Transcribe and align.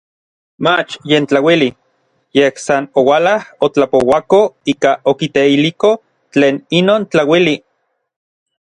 Mach 0.65 0.89
yen 1.09 1.23
tlauili, 1.29 1.69
yej 2.37 2.53
san 2.65 2.83
oualaj 3.01 3.41
otlapouako 3.65 4.41
ika 4.73 4.91
okiteiliko 5.13 5.89
tlen 6.33 6.55
inon 6.79 7.01
tlauili. 7.11 7.55